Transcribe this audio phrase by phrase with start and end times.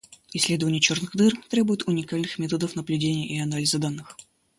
[0.33, 4.17] Исследование черных дыр требует уникальных методов наблюдения и анализа данных.